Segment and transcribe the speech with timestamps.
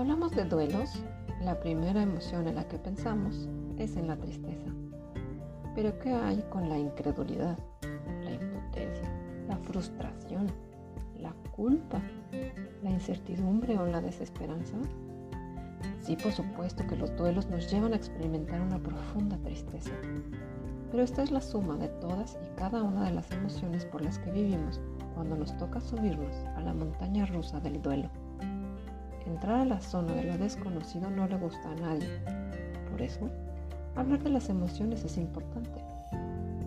[0.00, 0.94] Cuando hablamos de duelos,
[1.42, 4.70] la primera emoción en la que pensamos es en la tristeza.
[5.74, 7.58] Pero ¿qué hay con la incredulidad,
[8.24, 9.12] la impotencia,
[9.46, 10.50] la frustración,
[11.18, 12.00] la culpa,
[12.82, 14.78] la incertidumbre o la desesperanza?
[16.00, 19.92] Sí, por supuesto que los duelos nos llevan a experimentar una profunda tristeza,
[20.90, 24.18] pero esta es la suma de todas y cada una de las emociones por las
[24.18, 24.80] que vivimos
[25.14, 28.08] cuando nos toca subirnos a la montaña rusa del duelo.
[29.30, 32.08] Entrar a la zona de lo desconocido no le gusta a nadie.
[32.90, 33.30] Por eso,
[33.94, 35.84] hablar de las emociones es importante,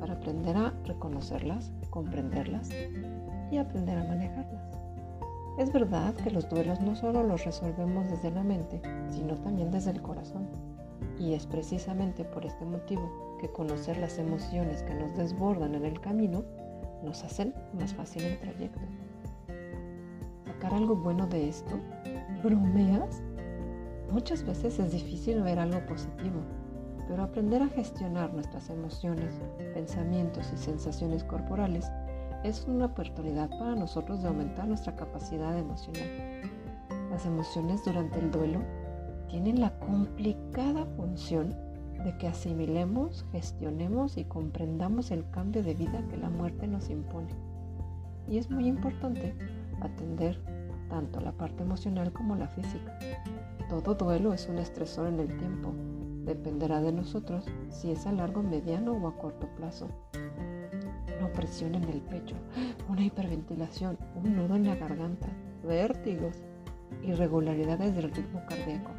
[0.00, 2.68] para aprender a reconocerlas, comprenderlas
[3.52, 4.76] y aprender a manejarlas.
[5.56, 9.92] Es verdad que los duelos no solo los resolvemos desde la mente, sino también desde
[9.92, 10.48] el corazón.
[11.16, 16.00] Y es precisamente por este motivo que conocer las emociones que nos desbordan en el
[16.00, 16.42] camino
[17.04, 18.80] nos hacen más fácil el trayecto.
[20.44, 21.78] ¿Sacar algo bueno de esto?
[22.42, 23.20] ¿Bromeas?
[24.12, 26.40] Muchas veces es difícil ver algo positivo,
[27.08, 29.34] pero aprender a gestionar nuestras emociones,
[29.74, 31.90] pensamientos y sensaciones corporales
[32.44, 36.08] es una oportunidad para nosotros de aumentar nuestra capacidad emocional.
[37.10, 38.60] Las emociones durante el duelo
[39.28, 41.56] tienen la complicada función
[42.04, 47.34] de que asimilemos, gestionemos y comprendamos el cambio de vida que la muerte nos impone.
[48.28, 49.34] Y es muy importante
[49.80, 50.38] atender
[50.88, 52.98] tanto la parte emocional como la física.
[53.68, 55.72] Todo duelo es un estresor en el tiempo.
[56.24, 59.88] Dependerá de nosotros si es a largo, mediano o a corto plazo
[61.18, 62.36] una opresión en el pecho,
[62.88, 65.28] una hiperventilación, un nudo en la garganta,
[65.64, 66.36] vértigos,
[67.02, 68.92] irregularidades del ritmo cardíaco,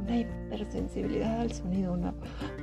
[0.00, 2.14] una hipersensibilidad al sonido, una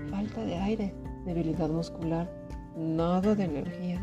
[0.09, 2.29] falta de aire, debilidad muscular,
[2.77, 4.01] nada de energía,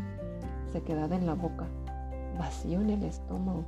[0.71, 1.67] sequedad en la boca,
[2.37, 3.65] vacío en el estómago,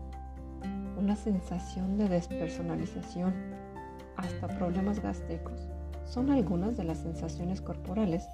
[0.99, 3.33] una sensación de despersonalización,
[4.17, 5.67] hasta problemas gástricos.
[6.05, 8.27] Son algunas de las sensaciones corporales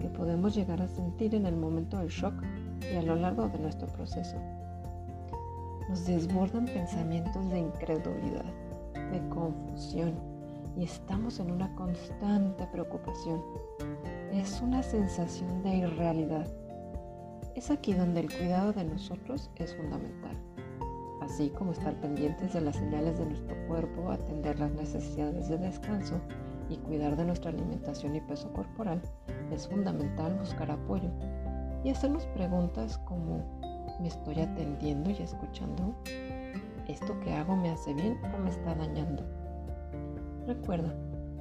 [0.00, 2.34] que podemos llegar a sentir en el momento del shock
[2.90, 4.36] y a lo largo de nuestro proceso.
[5.88, 8.44] Nos desbordan pensamientos de incredulidad,
[8.94, 10.14] de confusión
[10.76, 13.42] y estamos en una constante preocupación.
[14.32, 16.46] Es una sensación de irrealidad.
[17.54, 20.36] Es aquí donde el cuidado de nosotros es fundamental,
[21.26, 26.20] así como estar pendientes de las señales de nuestro cuerpo, atender las necesidades de descanso
[26.68, 29.02] y cuidar de nuestra alimentación y peso corporal,
[29.52, 31.10] es fundamental buscar apoyo
[31.84, 33.44] y hacernos preguntas como
[34.00, 35.94] ¿me estoy atendiendo y escuchando?
[36.86, 39.24] ¿Esto que hago me hace bien o me está dañando?
[40.46, 40.94] Recuerda,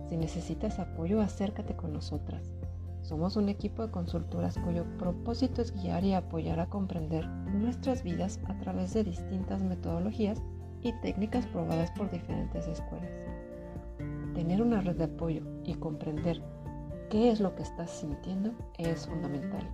[0.09, 2.41] si necesitas apoyo, acércate con nosotras.
[3.05, 8.39] Somos un equipo de consultoras cuyo propósito es guiar y apoyar a comprender nuestras vidas
[8.47, 10.41] a través de distintas metodologías
[10.81, 13.11] y técnicas probadas por diferentes escuelas.
[14.33, 16.41] Tener una red de apoyo y comprender
[17.11, 19.69] qué es lo que estás sintiendo es fundamental.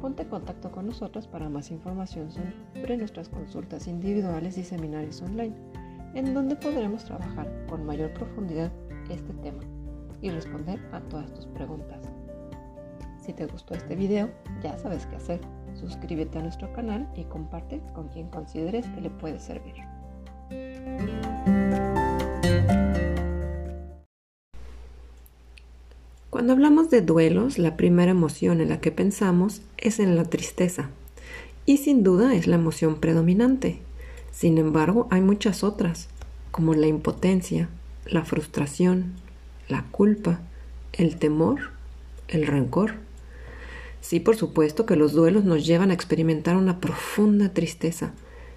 [0.00, 5.56] Ponte en contacto con nosotros para más información sobre nuestras consultas individuales y seminarios online,
[6.14, 8.70] en donde podremos trabajar con mayor profundidad
[9.10, 9.64] este tema
[10.22, 12.15] y responder a todas tus preguntas.
[13.26, 14.30] Si te gustó este video,
[14.62, 15.40] ya sabes qué hacer.
[15.74, 19.74] Suscríbete a nuestro canal y comparte con quien consideres que le puede servir.
[26.30, 30.90] Cuando hablamos de duelos, la primera emoción en la que pensamos es en la tristeza.
[31.64, 33.80] Y sin duda es la emoción predominante.
[34.30, 36.08] Sin embargo, hay muchas otras,
[36.52, 37.68] como la impotencia,
[38.04, 39.14] la frustración,
[39.66, 40.38] la culpa,
[40.92, 41.72] el temor,
[42.28, 43.05] el rencor.
[44.00, 48.12] Sí, por supuesto que los duelos nos llevan a experimentar una profunda tristeza,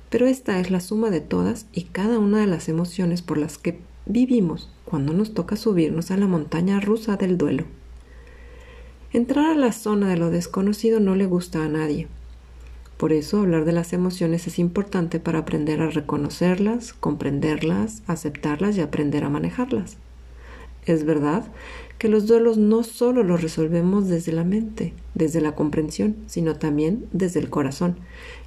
[0.10, 3.58] pero esta es la suma de todas y cada una de las emociones por las
[3.58, 7.66] que vivimos cuando nos toca subirnos a la montaña rusa del duelo.
[9.12, 12.08] Entrar a la zona de lo desconocido no le gusta a nadie.
[12.98, 18.82] Por eso hablar de las emociones es importante para aprender a reconocerlas, comprenderlas, aceptarlas y
[18.82, 19.98] aprender a manejarlas.
[20.90, 21.44] Es verdad
[22.00, 27.06] que los duelos no solo los resolvemos desde la mente, desde la comprensión, sino también
[27.12, 27.98] desde el corazón.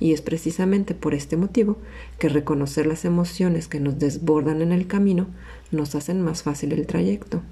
[0.00, 1.76] Y es precisamente por este motivo
[2.18, 5.28] que reconocer las emociones que nos desbordan en el camino
[5.70, 7.42] nos hacen más fácil el trayecto.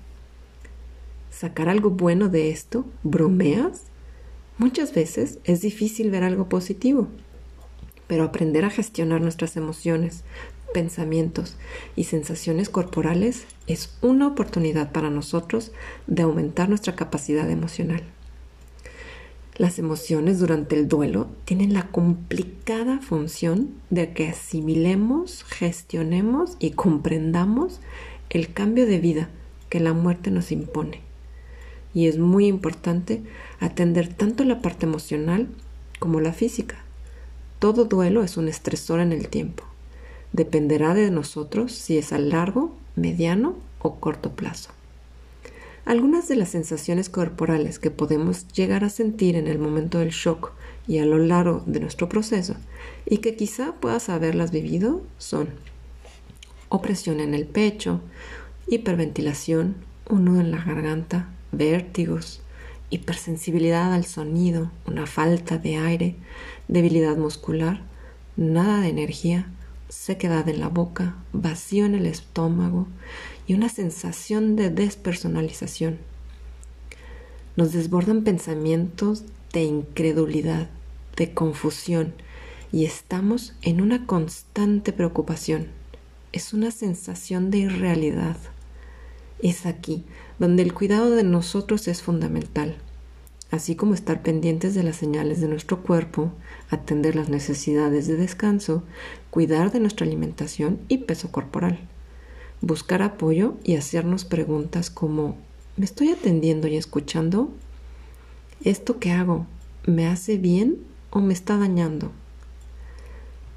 [1.31, 2.85] ¿Sacar algo bueno de esto?
[3.05, 3.85] ¿Bromeas?
[4.59, 7.07] Muchas veces es difícil ver algo positivo,
[8.09, 10.25] pero aprender a gestionar nuestras emociones,
[10.73, 11.57] pensamientos
[11.97, 15.73] y sensaciones corporales es una oportunidad para nosotros
[16.07, 18.03] de aumentar nuestra capacidad emocional.
[19.57, 27.81] Las emociones durante el duelo tienen la complicada función de que asimilemos, gestionemos y comprendamos
[28.31, 29.29] el cambio de vida
[29.69, 31.03] que la muerte nos impone.
[31.93, 33.23] Y es muy importante
[33.59, 35.49] atender tanto la parte emocional
[35.99, 36.77] como la física.
[37.59, 39.70] Todo duelo es un estresor en el tiempo.
[40.33, 44.71] Dependerá de nosotros si es a largo, mediano o corto plazo.
[45.85, 50.53] Algunas de las sensaciones corporales que podemos llegar a sentir en el momento del shock
[50.87, 52.55] y a lo largo de nuestro proceso
[53.07, 55.49] y que quizá puedas haberlas vivido son
[56.69, 58.01] opresión en el pecho,
[58.69, 59.77] hiperventilación,
[60.09, 62.41] un nudo en la garganta, vértigos,
[62.91, 66.17] hipersensibilidad al sonido, una falta de aire,
[66.69, 67.83] debilidad muscular,
[68.37, 69.47] nada de energía,
[69.91, 72.87] sequedad en la boca, vacío en el estómago
[73.47, 75.99] y una sensación de despersonalización.
[77.57, 80.71] Nos desbordan pensamientos de incredulidad,
[81.17, 82.15] de confusión
[82.73, 85.69] y estamos en una constante preocupación.
[86.33, 88.37] Es una sensación de irrealidad.
[89.43, 90.05] Es aquí
[90.39, 92.77] donde el cuidado de nosotros es fundamental,
[93.51, 96.33] así como estar pendientes de las señales de nuestro cuerpo,
[96.71, 98.85] atender las necesidades de descanso,
[99.31, 101.81] cuidar de nuestra alimentación y peso corporal,
[102.61, 105.37] buscar apoyo y hacernos preguntas como
[105.77, 107.51] ¿me estoy atendiendo y escuchando?
[108.63, 109.47] ¿Esto que hago
[109.87, 110.79] me hace bien
[111.11, 112.13] o me está dañando?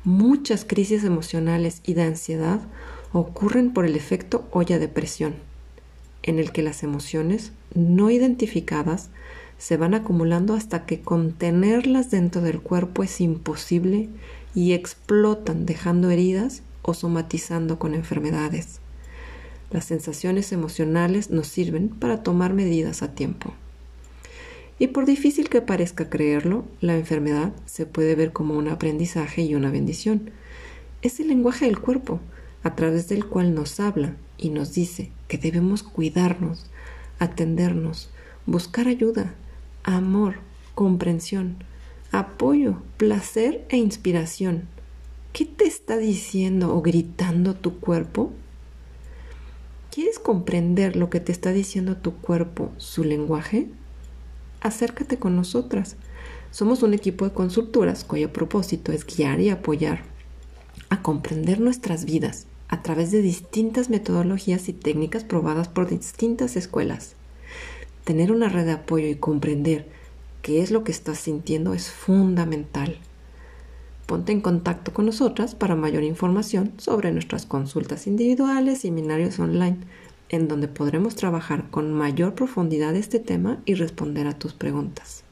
[0.05, 2.61] Muchas crisis emocionales y de ansiedad
[3.13, 5.35] ocurren por el efecto olla de presión,
[6.23, 9.09] en el que las emociones no identificadas
[9.63, 14.09] se van acumulando hasta que contenerlas dentro del cuerpo es imposible
[14.53, 18.81] y explotan dejando heridas o somatizando con enfermedades.
[19.71, 23.53] Las sensaciones emocionales nos sirven para tomar medidas a tiempo.
[24.79, 29.55] Y por difícil que parezca creerlo, la enfermedad se puede ver como un aprendizaje y
[29.55, 30.31] una bendición.
[31.01, 32.19] Es el lenguaje del cuerpo,
[32.63, 36.65] a través del cual nos habla y nos dice que debemos cuidarnos,
[37.17, 38.09] atendernos,
[38.45, 39.35] buscar ayuda,
[39.83, 40.35] amor,
[40.75, 41.57] comprensión,
[42.11, 44.67] apoyo, placer e inspiración.
[45.33, 48.31] ¿Qué te está diciendo o gritando tu cuerpo?
[49.91, 53.67] ¿Quieres comprender lo que te está diciendo tu cuerpo, su lenguaje?
[54.61, 55.97] Acércate con nosotras.
[56.51, 60.03] Somos un equipo de consultoras cuyo propósito es guiar y apoyar
[60.89, 67.15] a comprender nuestras vidas a través de distintas metodologías y técnicas probadas por distintas escuelas.
[68.03, 69.87] Tener una red de apoyo y comprender
[70.41, 72.97] qué es lo que estás sintiendo es fundamental.
[74.05, 79.77] Ponte en contacto con nosotras para mayor información sobre nuestras consultas individuales y seminarios online,
[80.27, 85.23] en donde podremos trabajar con mayor profundidad este tema y responder a tus preguntas.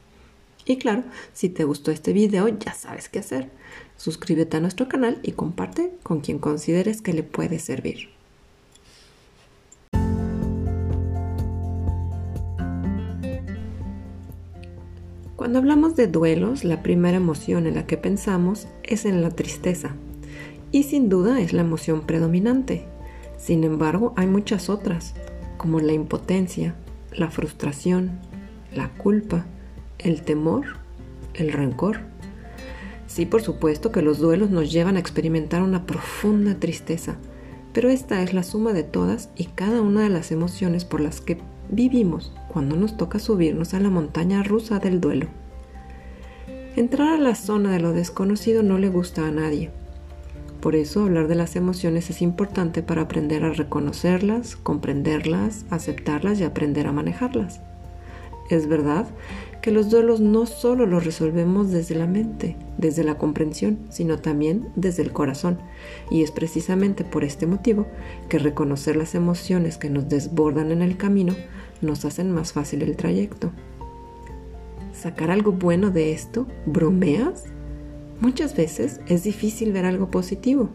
[0.65, 1.03] Y claro,
[1.33, 3.49] si te gustó este video ya sabes qué hacer.
[3.97, 8.20] Suscríbete a nuestro canal y comparte con quien consideres que le puede servir.
[15.51, 19.95] Cuando hablamos de duelos, la primera emoción en la que pensamos es en la tristeza.
[20.71, 22.85] Y sin duda es la emoción predominante.
[23.37, 25.13] Sin embargo, hay muchas otras,
[25.57, 26.73] como la impotencia,
[27.11, 28.11] la frustración,
[28.73, 29.45] la culpa,
[29.99, 30.77] el temor,
[31.33, 31.99] el rencor.
[33.07, 37.17] Sí, por supuesto que los duelos nos llevan a experimentar una profunda tristeza,
[37.73, 41.19] pero esta es la suma de todas y cada una de las emociones por las
[41.19, 41.39] que
[41.69, 45.40] vivimos cuando nos toca subirnos a la montaña rusa del duelo.
[46.77, 49.71] Entrar a la zona de lo desconocido no le gusta a nadie.
[50.61, 56.45] Por eso hablar de las emociones es importante para aprender a reconocerlas, comprenderlas, aceptarlas y
[56.45, 57.59] aprender a manejarlas.
[58.49, 59.05] Es verdad
[59.61, 64.69] que los duelos no solo los resolvemos desde la mente, desde la comprensión, sino también
[64.77, 65.59] desde el corazón.
[66.09, 67.85] Y es precisamente por este motivo
[68.29, 71.35] que reconocer las emociones que nos desbordan en el camino
[71.81, 73.51] nos hacen más fácil el trayecto.
[74.93, 76.47] ¿Sacar algo bueno de esto?
[76.65, 77.45] ¿Bromeas?
[78.19, 80.69] Muchas veces es difícil ver algo positivo,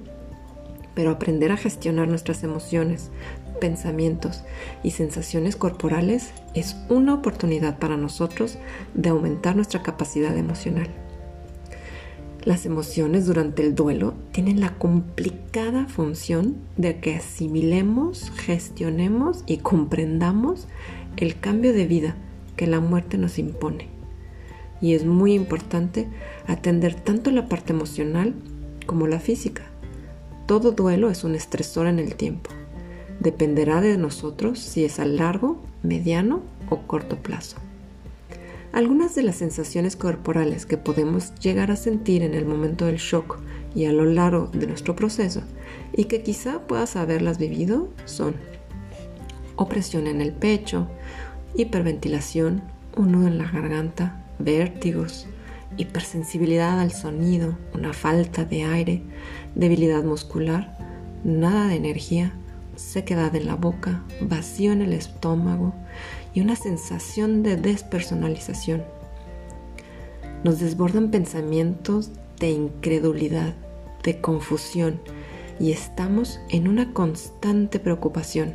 [0.94, 3.10] pero aprender a gestionar nuestras emociones,
[3.60, 4.42] pensamientos
[4.82, 8.58] y sensaciones corporales es una oportunidad para nosotros
[8.94, 10.88] de aumentar nuestra capacidad emocional.
[12.42, 20.68] Las emociones durante el duelo tienen la complicada función de que asimilemos, gestionemos y comprendamos
[21.16, 22.16] el cambio de vida
[22.56, 23.95] que la muerte nos impone.
[24.80, 26.08] Y es muy importante
[26.46, 28.34] atender tanto la parte emocional
[28.86, 29.62] como la física.
[30.46, 32.50] Todo duelo es un estresor en el tiempo.
[33.20, 37.56] Dependerá de nosotros si es a largo, mediano o corto plazo.
[38.72, 43.38] Algunas de las sensaciones corporales que podemos llegar a sentir en el momento del shock
[43.74, 45.42] y a lo largo de nuestro proceso
[45.94, 48.34] y que quizá puedas haberlas vivido son
[49.56, 50.88] opresión en el pecho,
[51.54, 52.62] hiperventilación,
[52.96, 55.26] un nudo en la garganta, vértigos,
[55.76, 59.02] hipersensibilidad al sonido, una falta de aire,
[59.54, 60.76] debilidad muscular,
[61.24, 62.32] nada de energía,
[62.76, 65.74] sequedad en la boca, vacío en el estómago
[66.34, 68.84] y una sensación de despersonalización.
[70.44, 73.54] Nos desbordan pensamientos de incredulidad,
[74.04, 75.00] de confusión
[75.58, 78.54] y estamos en una constante preocupación.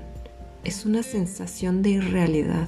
[0.64, 2.68] Es una sensación de irrealidad.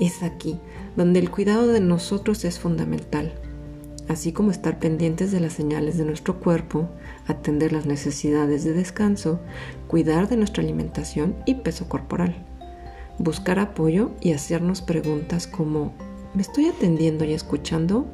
[0.00, 0.58] Es aquí
[0.96, 3.32] donde el cuidado de nosotros es fundamental,
[4.08, 6.88] así como estar pendientes de las señales de nuestro cuerpo,
[7.26, 9.40] atender las necesidades de descanso,
[9.88, 12.46] cuidar de nuestra alimentación y peso corporal
[13.18, 15.92] buscar apoyo y hacernos preguntas como,
[16.34, 18.06] ¿me estoy atendiendo y escuchando?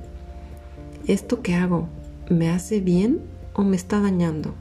[1.07, 1.89] ¿Esto que hago
[2.31, 3.21] me hace bien
[3.55, 4.55] o me está dañando?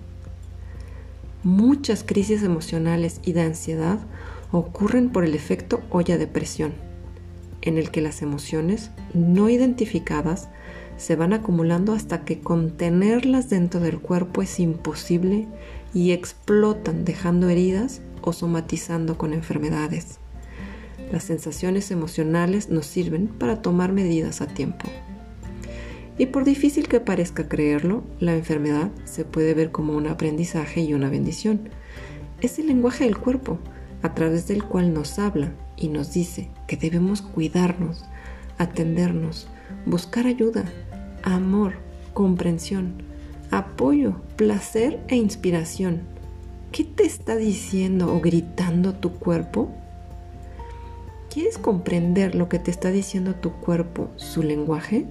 [1.44, 4.00] Muchas crisis emocionales y de ansiedad
[4.51, 6.74] ocurren por el efecto olla de presión,
[7.62, 10.50] en el que las emociones no identificadas
[10.98, 15.48] se van acumulando hasta que contenerlas dentro del cuerpo es imposible
[15.94, 20.20] y explotan dejando heridas o somatizando con enfermedades.
[21.12, 24.88] Las sensaciones emocionales nos sirven para tomar medidas a tiempo.
[26.18, 30.94] Y por difícil que parezca creerlo, la enfermedad se puede ver como un aprendizaje y
[30.94, 31.70] una bendición.
[32.41, 33.58] Es el lenguaje del cuerpo,
[34.03, 35.51] a través del cual nos habla
[35.82, 38.06] y nos dice que debemos cuidarnos,
[38.60, 39.48] atendernos,
[39.86, 40.64] buscar ayuda,
[41.24, 41.74] amor,
[42.14, 42.94] comprensión,
[43.50, 46.02] apoyo, placer e inspiración.
[46.72, 49.72] ¿Qué te está diciendo o gritando tu cuerpo?
[51.34, 55.08] ¿Quieres comprender lo que te está diciendo tu cuerpo, su lenguaje?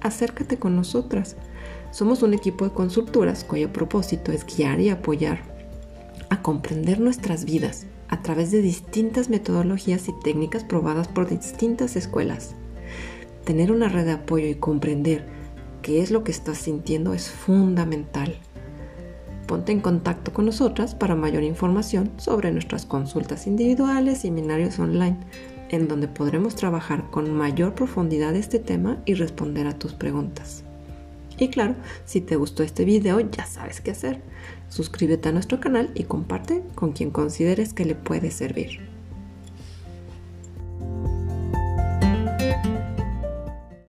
[0.00, 1.36] Acércate con nosotras.
[1.90, 5.40] Somos un equipo de consultoras cuyo propósito es guiar y apoyar
[6.30, 12.54] a comprender nuestras vidas a través de distintas metodologías y técnicas probadas por distintas escuelas.
[13.44, 15.26] Tener una red de apoyo y comprender
[15.82, 18.38] qué es lo que estás sintiendo es fundamental
[19.52, 25.18] ponte en contacto con nosotras para mayor información sobre nuestras consultas individuales y seminarios online,
[25.68, 30.64] en donde podremos trabajar con mayor profundidad este tema y responder a tus preguntas.
[31.42, 34.22] Y claro, si te gustó este video ya sabes qué hacer.
[34.68, 38.91] Suscríbete a nuestro canal y comparte con quien consideres que le puede servir.